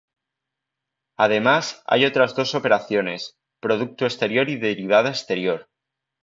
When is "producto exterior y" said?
3.59-4.57